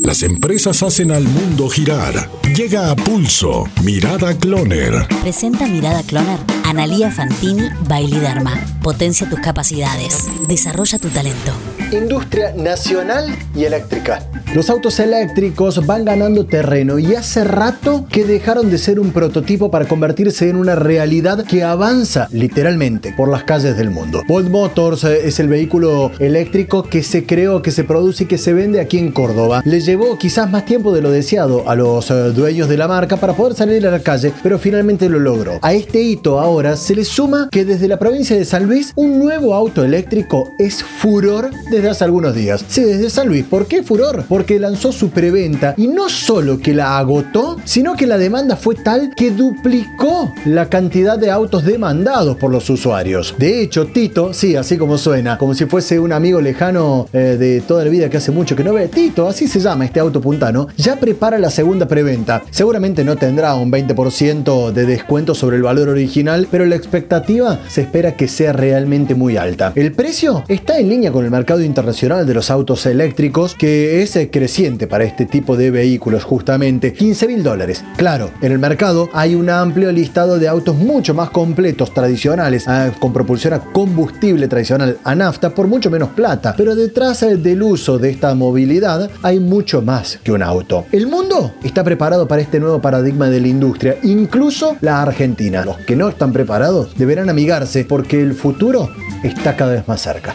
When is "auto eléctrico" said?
39.54-40.52